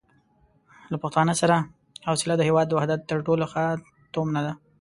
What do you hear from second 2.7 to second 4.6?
وحدت تر ټولو ښه تومنه ده.